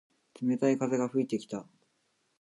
[0.41, 1.67] 冷たい風が吹いてきた。